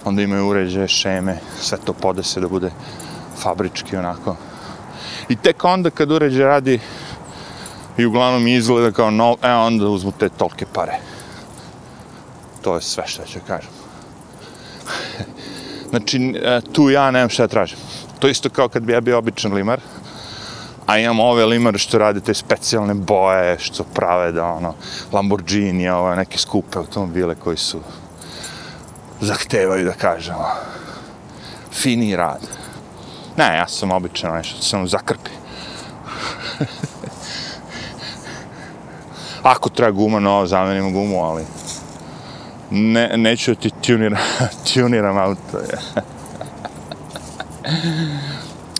[0.04, 2.70] Onda imaju uređaje, šeme, sve to podese da bude
[3.38, 4.36] fabrički onako.
[5.28, 6.80] I tek onda kad uređaj radi
[7.96, 10.98] i uglavnom izgleda kao nov, e onda uzmu te tolke pare.
[12.62, 13.70] To je sve što ću kažem.
[15.90, 17.78] znači, e, tu ja nemam šta tražim.
[18.18, 19.80] To isto kao kad bi ja bio običan limar,
[20.86, 24.74] a imamo ove limare što rade te specijalne boje, što prave da ono,
[25.12, 27.80] Lamborghini, ove neke skupe automobile koji su
[29.20, 30.46] zahtevaju da kažemo
[31.72, 32.40] fini rad.
[33.36, 35.30] Ne, ja sam obično nešto, sam zakrpi.
[39.42, 41.44] Ako treba guma nova, zamenimo gumu, ali
[42.70, 44.18] ne, neću ti tuniram,
[44.74, 45.60] tuniram auto.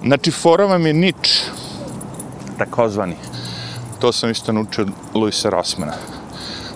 [0.07, 1.42] znači, fora vam je nič
[2.59, 3.16] takozvani.
[3.99, 5.92] To sam isto naučio od Luisa Rossmana.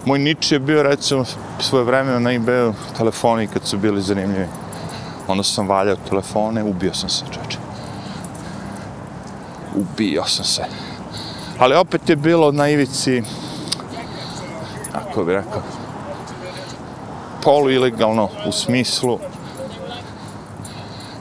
[0.04, 1.24] Moj nič je bio, recimo,
[1.58, 4.46] svoje vreme na eBayu telefoni kad su bili zanimljivi.
[5.28, 7.58] Onda sam valjao telefone, ubio sam se, čoče.
[9.74, 10.64] Ubio sam se.
[11.58, 13.22] Ali opet je bilo na ivici,
[14.92, 15.62] ako bi rekao,
[17.42, 19.18] poluilegalno u smislu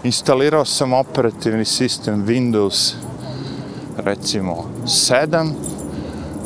[0.04, 2.94] instalirao sam operativni sistem Windows
[4.06, 5.52] recimo 7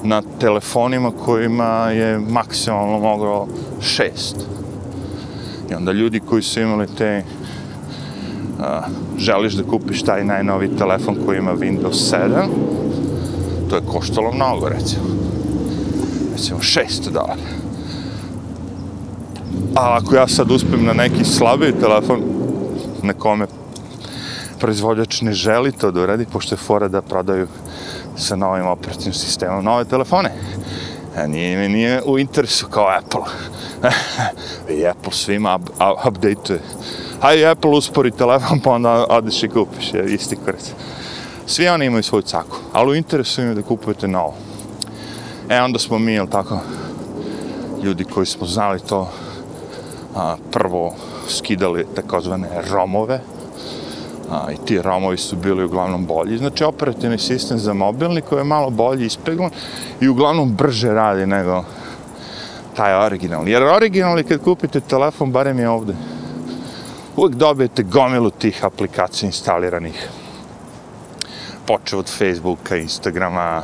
[0.04, 3.48] na telefonima kojima je maksimalno moglo
[3.80, 4.10] 6.
[5.72, 7.24] I onda ljudi koji su imali te
[8.60, 8.82] a,
[9.18, 12.48] želiš da kupiš taj najnovi telefon koji ima Windows 7
[13.70, 15.06] to je koštalo mnogo recimo
[16.32, 17.36] recimo 600 dolara
[19.76, 22.22] a ako ja sad uspem na neki slabiji telefon
[23.04, 23.48] na kome
[24.64, 27.48] proizvođač ne želi to da uradi, pošto je fora da prodaju
[28.16, 30.30] sa novim operativnim sistemom nove telefone.
[31.18, 33.28] E, a nije nije u interesu kao Apple.
[34.78, 36.60] I Apple svima up, up, update-uje.
[37.22, 40.72] Hajde Apple uspori telefon, pa onda odeš i kupiš, je isti kurac.
[41.46, 44.34] Svi oni imaju svoju caku, ali u interesu im je da kupujete novo.
[45.50, 46.60] E, onda smo mi, jel tako,
[47.84, 49.12] ljudi koji smo znali to,
[50.16, 50.96] a, prvo
[51.28, 53.20] skidali takozvane romove,
[54.32, 56.38] a, i ti ramovi su bili uglavnom bolji.
[56.38, 59.52] Znači, operativni sistem za mobilni koji je malo bolji ispeglan
[60.02, 61.64] i uglavnom brže radi nego
[62.76, 63.52] taj originalni.
[63.52, 65.94] Jer originalni kad kupite telefon, barem je ovde,
[67.16, 70.10] uvijek dobijete gomilu tih aplikacija instaliranih.
[71.68, 73.64] Počeo od Facebooka, Instagrama,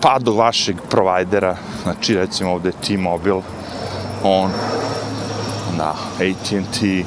[0.00, 3.42] pa do vašeg provajdera, znači recimo ovde T-Mobile,
[4.24, 4.50] on,
[5.76, 7.04] da, AT&T,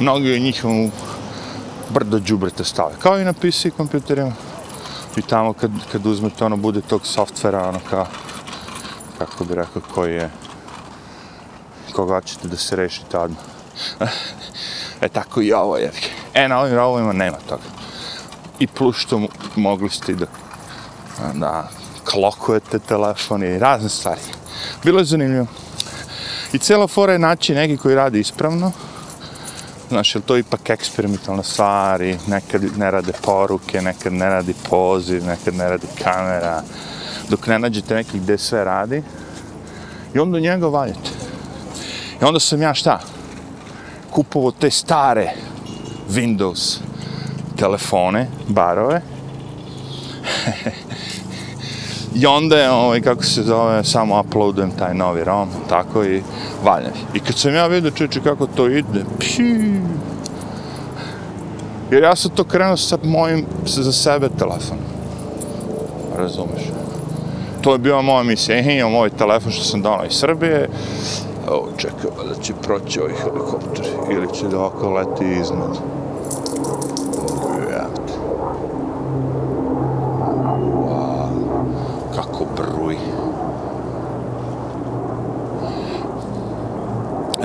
[0.00, 0.90] mnogi od njih vam
[1.90, 4.32] brdo džubrete stave, kao i na PC kompjuterima.
[5.16, 8.06] I tamo kad, kad uzmete ono, bude tog softvera, ono kao,
[9.18, 10.30] kako bi rekao, koji je,
[11.92, 13.40] koga ćete da se rešite odmah.
[15.04, 15.92] e tako i ovo je.
[16.34, 17.62] E, na ovim rovovima nema toga.
[18.58, 19.20] I plus što
[19.56, 20.26] mogli ste da,
[21.34, 21.68] da
[22.10, 24.20] klokujete telefon i razne stvari.
[24.84, 25.46] Bilo je zanimljivo.
[26.52, 28.72] I cijela fora je naći neki koji radi ispravno.
[29.88, 35.26] Znaš, je to ipak eksperimentalna stvar i nekad ne rade poruke, nekad ne radi poziv,
[35.26, 36.62] nekad ne radi kamera.
[37.28, 39.02] Dok ne nađete neki gde sve radi.
[40.14, 41.10] I onda njega valjate.
[42.22, 43.00] I onda sam ja šta?
[44.10, 45.32] Kupovo te stare
[46.10, 46.78] Windows
[47.56, 49.00] telefone, barove.
[52.16, 56.22] I onda je, ovaj, kako se zove, samo uploadujem taj novi ROM, tako i
[56.64, 56.92] valjam.
[57.14, 59.80] I kad sam ja vidio čeče kako to ide, pši,
[61.90, 64.78] jer ja sam to krenuo sa mojim, sa za sebe telefon.
[66.18, 66.62] Razumeš?
[67.60, 68.58] To je bila moja misija.
[68.58, 70.68] Ehe, imam ovaj telefon što sam donao iz Srbije.
[71.48, 73.86] Evo, čekaj, pa da će proći ovaj helikopter.
[74.10, 75.78] Ili će da ovako leti iznad.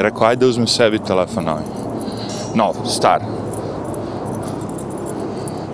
[0.02, 1.62] Rekao, ajde uzmi sebi telefon novi.
[2.56, 3.22] Nov, star.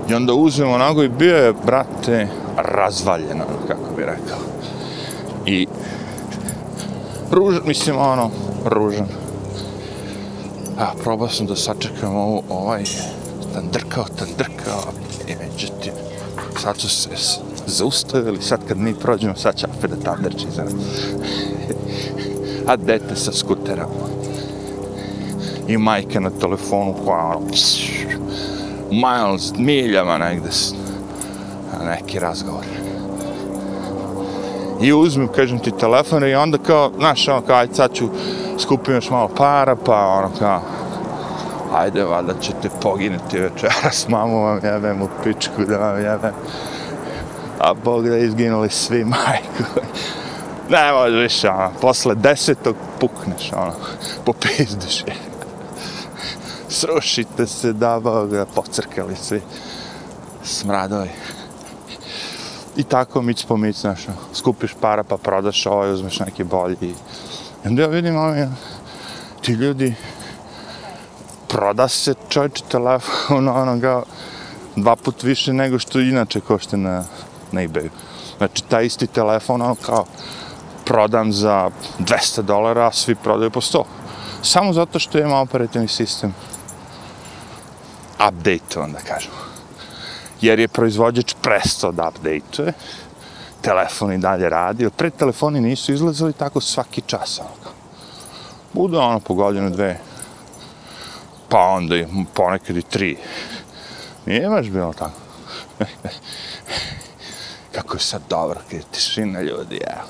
[0.09, 4.37] I onda uzmem onako i bio je, brate, razvaljeno, kako bi rekao.
[5.45, 5.67] I
[7.31, 8.29] ružan, mislim, ono,
[8.65, 9.07] ružan.
[10.79, 12.83] A, probao sam da sačekam ovu, ovaj,
[13.53, 14.05] tan drkao,
[14.37, 14.83] drkao,
[15.27, 15.93] i međutim,
[16.59, 17.09] sad su se
[17.65, 20.47] zaustavili, sad kad mi prođemo, sad će opet da tam drči.
[22.67, 24.06] A dete sa skuterom
[25.67, 27.39] i majke na telefonu koja ono,
[28.91, 30.49] miles, miljama negde,
[31.85, 32.63] neki razgovor.
[34.81, 38.09] I uzmem, kažem ti, telefon i onda kao, znaš, ono, kao, ajde, sad ću
[38.59, 40.61] skupim još malo para, pa ono, kao,
[41.73, 46.33] ajde, valjda ćete poginuti večeras, mamu vam jebem u pičku, da vam jebem.
[47.59, 49.81] A Bog da izginuli svi, majku.
[50.69, 53.73] Ne može više, ono, posle desetog pukneš, ono,
[54.25, 55.26] popizdiš je
[56.77, 59.41] srušite se, da boga, pocrkali svi
[60.43, 61.09] smradovi.
[62.77, 66.77] I tako mić po mić, znaš, skupiš para pa prodaš ovaj, uzmeš neki bolji.
[66.81, 66.93] I
[67.65, 68.47] onda ja vidim ovaj,
[69.41, 69.95] ti ljudi,
[71.47, 74.03] proda se čovječe telefon, ono ga,
[74.75, 77.03] dva put više nego što inače košte na,
[77.51, 77.89] na ebayu.
[78.37, 80.05] Znači, taj isti telefon, ono kao,
[80.85, 83.83] prodam za 200 dolara, a svi prodaju po 100.
[84.41, 86.33] Samo zato što ima operativni sistem
[88.19, 89.35] update da kažemo.
[90.41, 92.73] Jer je proizvođač prestao da update-uje,
[93.61, 97.39] telefon i dalje radi, pre telefoni nisu izlazili tako svaki čas.
[97.39, 97.73] Ono.
[98.73, 99.99] Bude ono po godinu, dve,
[101.49, 103.17] pa onda i ponekad i tri.
[104.25, 105.19] Nije baš bilo tako.
[107.75, 110.07] Kako je sad dobro, kada je tišina ljudi, evo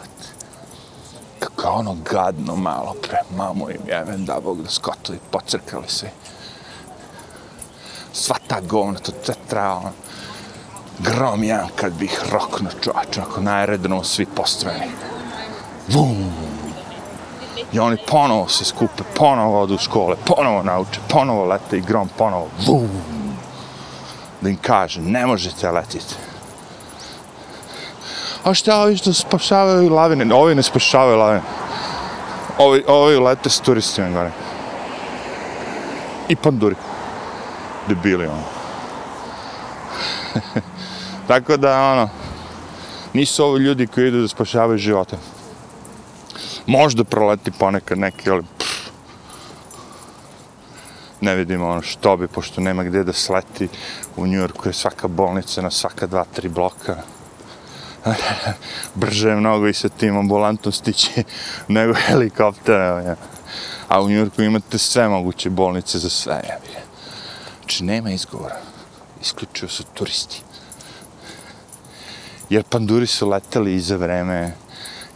[1.39, 6.09] Kako ono gadno malo pre, mamu im jevem da Bog da skotili, pocrkali se
[8.17, 9.91] sva ta govna, to te treba,
[10.99, 14.91] grom jedan kad bih rokno čovječ, ako najredno svi postrojeni.
[15.87, 16.31] Vum!
[17.73, 22.09] I oni ponovo se skupe, ponovo odu u škole, ponovo nauče, ponovo lete i grom,
[22.17, 22.89] ponovo, vum!
[24.41, 26.15] Da im kaže, ne možete letiti.
[28.43, 30.35] A šta ovi što spašavaju lavine?
[30.35, 31.41] Ovi ne spašavaju lavine.
[32.57, 34.31] Ovi, ovi lete s turistima gore.
[36.27, 36.75] I panduri
[37.87, 38.43] debili, ono.
[41.27, 42.09] Tako da, ono,
[43.13, 45.17] nisu ovo ljudi koji idu da spašavaju živote.
[46.65, 48.77] Možda proleti ponekad neki, ali pff,
[51.21, 53.67] ne vidimo ono što bi, pošto nema gdje da sleti.
[54.17, 56.95] U Njujorku je svaka bolnica na svaka dva, tri bloka.
[58.95, 61.23] Brže je mnogo i sa tim ambulantom stići
[61.67, 63.15] nego helikoptera.
[63.87, 66.41] A u Njujorku imate sve moguće bolnice za sve.
[67.77, 68.55] Znači, nema izgovora.
[69.21, 70.41] Isključio su turisti.
[72.49, 74.53] Jer panduri su leteli i za vreme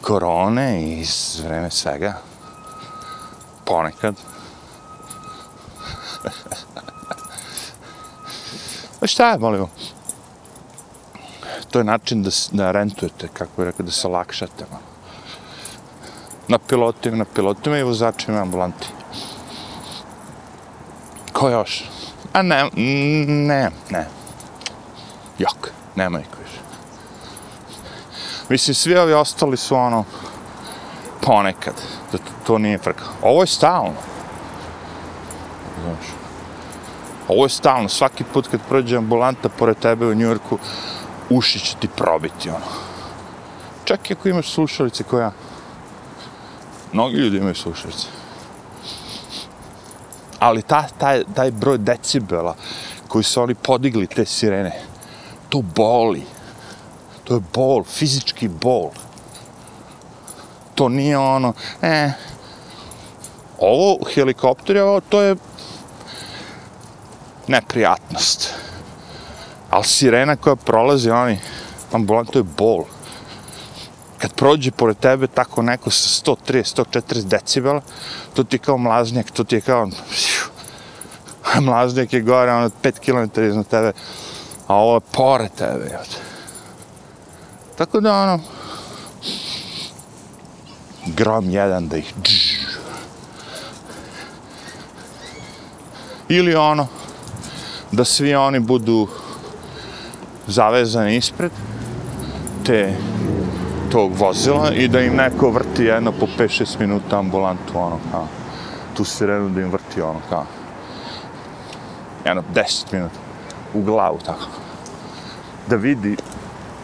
[0.02, 2.14] korone i iz vreme svega.
[3.66, 4.16] Ponekad.
[9.02, 9.70] A šta je, molimo?
[11.72, 14.66] To je način da, da rentujete, kako je rekao, da se lakšate.
[14.72, 14.84] Malo.
[16.48, 18.88] Na pilotima, na pilotima i vozačima ambulanti.
[21.34, 21.91] Ko još?
[22.34, 22.70] A ne,
[23.28, 24.08] ne, ne.
[25.38, 26.60] Jok, nema niko više.
[28.50, 30.04] Mislim, svi ovi ostali su ono,
[31.22, 31.74] ponekad,
[32.12, 33.04] da to, to nije frka.
[33.22, 33.94] Ovo je stalno.
[35.84, 36.14] Znaš.
[37.28, 40.58] Ovo je stalno, svaki put kad prođe ambulanta pored tebe u Njujorku,
[41.30, 42.66] uši će ti probiti, ono.
[43.84, 45.32] Čak i ako imaš slušalice koja...
[46.94, 48.08] Mnogi ljudi imaju slušalice.
[50.42, 52.56] Ali ta, taj, taj broj decibela
[53.08, 54.72] koji su oni podigli te sirene,
[55.50, 56.24] to boli.
[57.24, 58.90] To je bol, fizički bol.
[60.76, 62.12] To nije ono, e,
[63.60, 65.36] ovo helikopter je ovo, to je
[67.48, 68.54] neprijatnost.
[69.70, 71.40] Ali sirena koja prolazi, oni,
[71.92, 72.84] ambulant, to je bol.
[74.18, 77.82] Kad prođe pored tebe tako neko sa 130, 140 decibela,
[78.34, 79.90] to ti je kao mlaznjak, to ti je kao...
[81.62, 83.94] Mlaznjak je gore, ono, 5 km iznad tebe,
[84.68, 86.06] a ovo je pored tebe, jel?
[87.78, 88.40] Tako da, ono,
[91.06, 92.62] grom jedan da ih dž.
[96.30, 96.88] Ili ono,
[97.92, 99.08] da svi oni budu
[100.48, 101.52] zavezani ispred
[102.66, 102.96] te
[103.92, 108.28] tog vozila i da im neko vrti jedno po 5-6 minuta ambulantu, ono, kao,
[108.98, 110.46] tu sirenu da im vrti, ono, kao,
[112.26, 113.16] jedno 10 minuta
[113.74, 114.48] u glavu, tako,
[115.68, 116.18] da vidi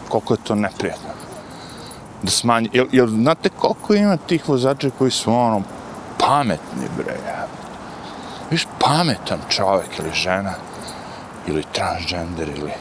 [0.08, 1.08] koliko je to neprijatno.
[2.22, 5.62] Da smanji, jel, jel znate koliko ima tih vozača koji su, ono,
[6.18, 7.16] pametni, bre,
[8.50, 10.54] Viš pametan čovjek ili žena,
[11.46, 12.72] ili transgender ili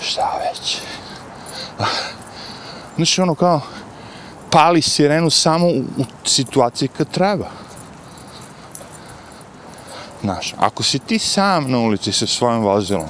[0.00, 0.78] šta već.
[2.96, 3.60] Znači ono kao
[4.50, 7.50] pali sirenu samo u, u situaciji kad treba.
[10.20, 13.08] Znaš, ako si ti sam na ulici sa svojim vozilom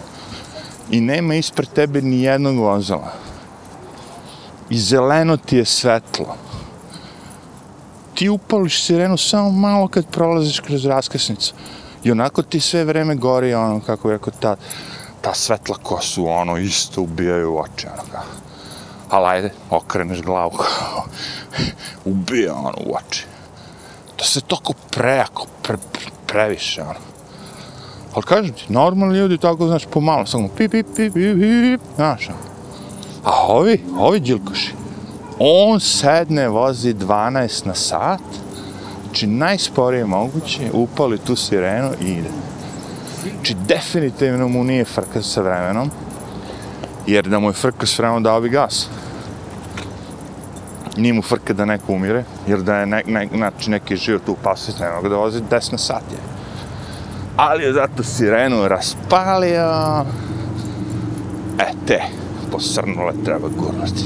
[0.91, 3.13] i nema ispred tebe ni jednog vozila
[4.71, 6.37] i zeleno ti je svetlo,
[8.15, 11.55] ti upališ sirenu samo malo kad prolaziš kroz raskrsnicu.
[12.05, 14.57] I onako ti sve vreme gori, ono, kako bi rekao, ta,
[15.21, 18.23] ta svetla ko su, ono, isto ubijaju u oči, ono, kao.
[19.11, 21.05] Ali ajde, okreneš glavu, kao,
[22.05, 23.27] ubija, ono, u oči.
[24.17, 27.01] To se toko prejako, pre, pre, previše, ono.
[28.15, 32.29] Ali kažem ti, normalni ljudi tako, znaš, pomalo, samo pip, pip, pip, pip, pip, znaš,
[32.29, 32.39] ono.
[33.25, 34.73] A ovi, ovi džilkoši,
[35.39, 38.21] on sedne, vozi 12 na sat,
[39.11, 42.29] Znači, najsporije moguće, upali tu sirenu i ide.
[43.35, 45.91] Znači, definitivno mu nije frka sa vremenom,
[47.07, 48.89] jer da mu je frka s vremenom dao bi gas.
[51.01, 54.33] Nije mu frka da neko umire, jer da je ne, ne, znači, neki život u
[54.33, 56.19] opasnosti, ne mogu da vozi 10 na sat je.
[57.37, 60.05] Ali je zato sirenu raspalio.
[61.59, 62.03] E, te,
[62.53, 64.05] posrnule treba gurnuti.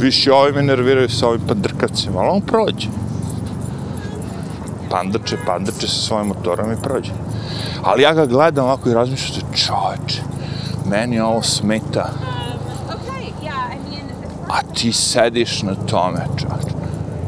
[0.00, 2.88] više ovi me nerviraju sa ovim pandrkavcima, ali on prođe.
[4.90, 7.12] Pandrče, pandrče sa svojim motorom i prođe.
[7.82, 10.22] Ali ja ga gledam ovako i razmišljam se, čoveče,
[10.90, 12.10] meni ovo smeta.
[14.48, 16.76] A ti sediš na tome, čoveče.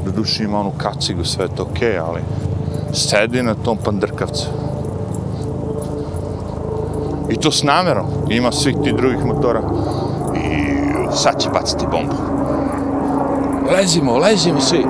[0.04, 2.20] Do duše ima onu kacigu, sve to okej, okay, ali
[2.92, 4.46] sedi na tom pandrkavcu.
[7.30, 8.06] I to s namerom.
[8.28, 9.60] Ima svih ti drugih motora.
[10.36, 12.40] I sad će baciti bombu
[13.70, 14.78] lezimo, lezimo svi.
[14.78, 14.84] I...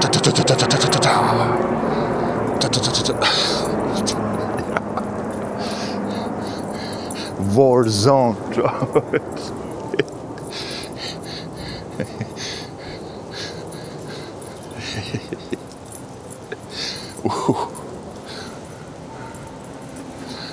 [0.00, 0.98] Ta ta ta ta ta ta ta ta ta
[2.58, 3.28] ta ta ta ta ta ta
[7.54, 9.22] War zone, čoveč.
[17.24, 17.56] uh.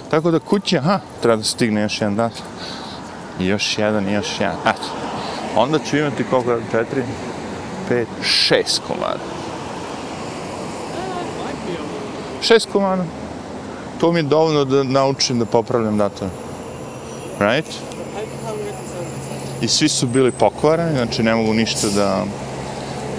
[0.09, 2.31] Tako da kući, aha, treba da stigne još jedan dan.
[3.39, 4.57] Još jedan, još jedan.
[4.65, 4.87] Eto.
[5.55, 7.03] Onda ću imati koliko, četiri,
[7.89, 9.19] pet, šest komada.
[12.41, 13.03] Šest komada.
[13.99, 16.40] To mi je dovoljno da naučim da popravljam datore.
[17.41, 17.65] Right?
[19.61, 22.23] I svi su bili pokvareni, znači ne mogu ništa da,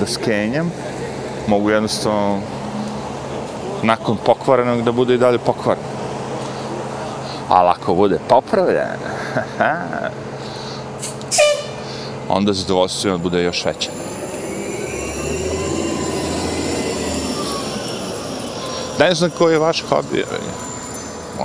[0.01, 0.73] da skenjam.
[1.47, 2.41] Mogu jednostavno
[3.83, 5.83] nakon pokvarenog da bude i dalje pokvaren.
[7.49, 8.99] Ali ako bude popravljen,
[12.29, 13.91] onda zadovoljstvo bude još veće.
[18.99, 20.25] Ne znam koji je vaš hobi,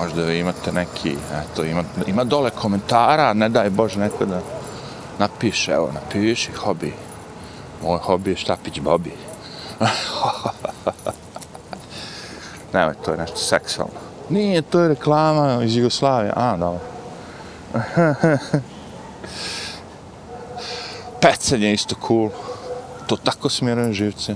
[0.02, 4.42] možda vi imate neki, eto, ima, ima dole komentara, ne daj Bože neko da
[5.20, 6.94] napiše, evo, napiši hobi.
[7.84, 9.12] Moj hobi je štapić Bobi.
[12.74, 13.94] Nemoj, to je nešto seksualno.
[14.30, 16.34] Nije, to je reklama iz Jugoslavije.
[16.36, 16.80] A, dobro.
[21.22, 22.30] Pecanje je isto cool.
[23.08, 24.36] To tako smiruje živce.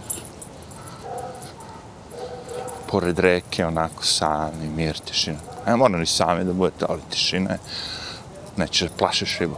[2.88, 5.51] Pored reke, onako sami, mir, tišina.
[5.68, 7.60] Ne mora ni sami da budete, ali tišina je.
[8.58, 9.56] Neće da plašiš ribu.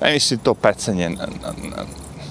[0.00, 1.84] Ne mislim to pecanje na, na, na,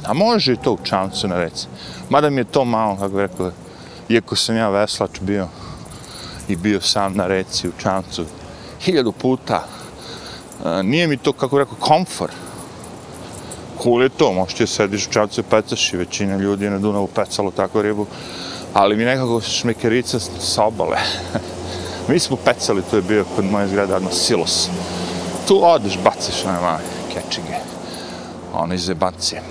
[0.06, 1.68] a može i to u čamcu na reci.
[2.10, 3.52] Mada mi je to malo, kako bih rekao,
[4.10, 5.48] iako sam ja veslač bio
[6.48, 8.26] i bio sam na reci u čamcu
[8.82, 9.64] hiljadu puta,
[10.66, 12.32] e, nije mi to, kako bih rekao, komfor.
[13.84, 17.08] Cool je to, možete sediš u čamcu i pecaš i većina ljudi je na Dunavu
[17.08, 18.06] pecalo tako ribu,
[18.74, 20.98] ali mi nekako šmekerica sa obale.
[22.12, 24.70] mi smo pecali, to je bio kod moje zgrade, jedno silos.
[25.48, 26.84] Tu odeš, baciš na mali
[27.14, 27.58] kečige,
[28.54, 29.42] ono iz zebancije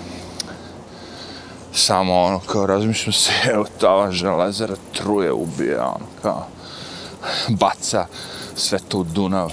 [1.73, 6.47] samo ono, kao razmišljam se, evo ta železara truje, ubije, ono, kao,
[7.49, 8.07] baca
[8.55, 9.53] sve to u Dunav.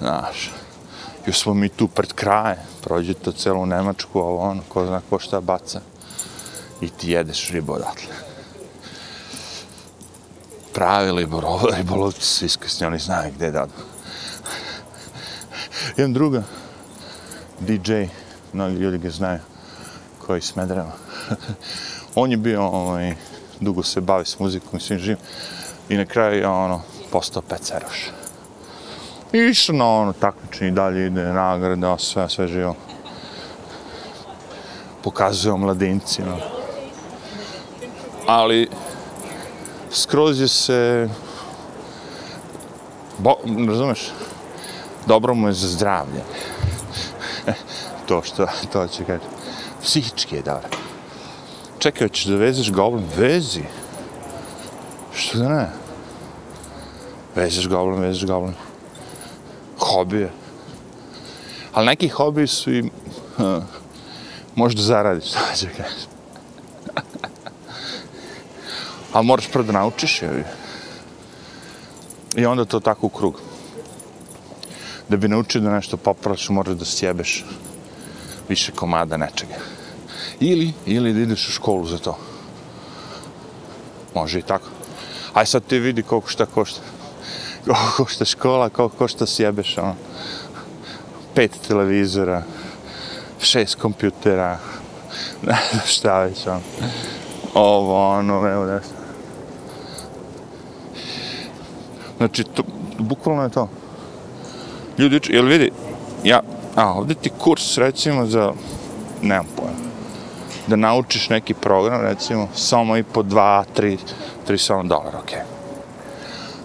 [0.00, 0.50] Znaš,
[1.26, 5.18] još smo mi tu pred kraje, prođe to celu Nemačku, ovo ono, ko zna ko
[5.18, 5.80] šta baca.
[6.80, 8.31] I ti jedeš ribu odatle.
[10.74, 11.26] Pravi
[11.76, 13.66] ribolovci su iskusni, oni znaju gdje da.
[15.96, 16.42] Jedan druga,
[17.60, 17.92] DJ,
[18.52, 19.38] mnogi ljudi ga znaju,
[20.26, 20.92] koji Smedreva.
[22.14, 23.14] on je bio, ovaj,
[23.60, 25.18] dugo se bavi s muzikom i svim živim.
[25.88, 28.10] I na kraju je ono, postao peceroš.
[29.32, 32.74] I išao na ono takmičenje i dalje ide nagrade, sve, sve živo.
[35.02, 36.36] Pokazuje o mladincima.
[38.26, 38.68] Ali,
[39.92, 41.08] skroz je se,
[43.18, 43.36] bo,
[43.68, 44.10] razumeš,
[45.06, 46.22] dobro mu je za zdravlje.
[47.46, 47.52] E,
[48.06, 49.42] to što, to će kaži
[49.82, 50.68] psihički je dobro.
[51.78, 53.04] Čekaj, hoćeš da vezeš goblin?
[53.16, 53.62] Vezi.
[55.14, 55.68] Što da ne?
[57.34, 58.54] Vezeš goblin, vezeš goblin.
[59.78, 60.30] Hobije.
[61.72, 62.82] Ali neki hobiji su i...
[62.82, 63.62] Uh,
[64.54, 66.11] možda zaradiš, to će kaži.
[69.12, 70.44] Ali moraš prvo da naučiš, je.
[72.36, 73.40] I onda to tako u krug.
[75.08, 77.44] Da bi naučio da nešto popraviš, moraš da sjebeš
[78.48, 79.54] više komada nečega.
[80.40, 82.18] Ili, ili da ideš u školu za to.
[84.14, 84.68] Može i tako.
[85.34, 86.80] Aj sad ti vidi koliko šta košta.
[87.64, 89.94] Koliko košta škola, koliko košta sjebeš, ono.
[91.34, 92.42] Pet televizora,
[93.40, 94.58] šest kompjutera,
[95.46, 96.60] ne znam šta već, ono.
[97.54, 99.01] Ovo, ono, evo nešto.
[102.22, 102.62] Znači, to,
[102.98, 103.68] bukvalno je to.
[104.98, 105.70] Ljudi, jel vidi,
[106.24, 106.40] ja,
[106.76, 108.52] A ovdje ti kurs, recimo, za,
[109.22, 109.92] nemam pojma,
[110.66, 113.98] da naučiš neki program, recimo, samo i po 2, 3,
[114.48, 115.38] 3 dolara, okej.
[115.38, 115.42] Okay.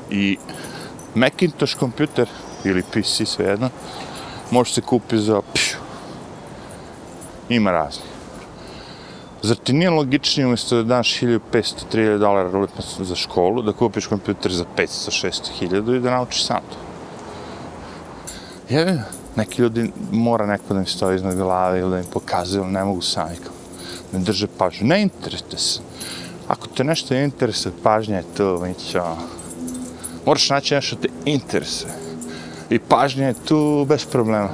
[0.09, 0.37] I
[1.15, 2.27] Macintosh kompjuter,
[2.63, 3.69] ili PC, svejedno,
[4.51, 5.77] može se kupiti za, pšu,
[7.49, 8.16] ima razni.
[9.41, 12.67] Zar ti nije logičnije umjesto da daš 1500-3000 dolara
[12.99, 16.77] za školu, da kupiš kompjuter za 500-600 i da naučiš sam to?
[18.69, 18.99] Jevim,
[19.35, 22.83] neki ljudi mora neko da mi stoji iznad glave ili da mi pokazuje, ali ne
[22.83, 23.53] mogu sami kao.
[24.13, 24.87] Ne drže pažnju.
[24.87, 25.79] Ne interesuje se.
[26.47, 29.17] Ako te nešto interesuje, pažnja je tu, mi ćemo.
[30.25, 31.93] Moraš naći nešto te interesuje.
[32.69, 34.49] I pažnja je tu bez problema.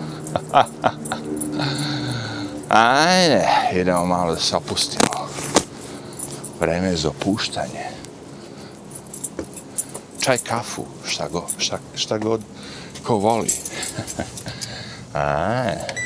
[2.73, 5.27] Ajde, idemo malo da se opustimo.
[6.59, 7.85] Vreme je za opuštanje.
[10.19, 12.41] Čaj, kafu, šta god, šta, šta god
[13.03, 13.51] ko voli.
[15.13, 16.02] Ajde.